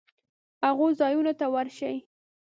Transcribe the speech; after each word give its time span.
هغو 0.65 0.87
ځایونو 0.99 1.31
ته 1.39 1.45
ورشي 1.53 1.95